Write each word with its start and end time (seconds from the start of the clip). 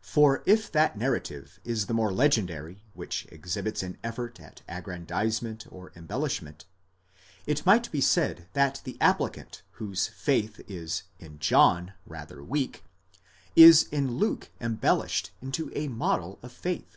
For 0.00 0.42
if 0.46 0.72
that 0.72 0.96
narrative 0.96 1.60
is 1.62 1.84
the 1.84 1.92
more 1.92 2.10
legendary, 2.10 2.82
which 2.94 3.26
exhibits 3.30 3.82
an 3.82 3.98
effort 4.02 4.40
at 4.40 4.62
aggrandizement 4.66 5.66
or 5.70 5.90
embel 5.90 6.22
lishment, 6.24 6.64
it 7.46 7.66
might 7.66 7.92
be 7.92 8.00
said 8.00 8.48
that 8.54 8.80
the 8.84 8.96
applicant 9.02 9.60
whose 9.72 10.06
faith 10.06 10.62
is 10.66 11.02
in 11.18 11.40
John 11.40 11.92
rather 12.06 12.42
weak, 12.42 12.84
is 13.54 13.82
in 13.92 14.12
Luke 14.16 14.48
embellished 14.62 15.32
into 15.42 15.70
a 15.76 15.88
model 15.88 16.38
of 16.42 16.52
faith. 16.52 16.96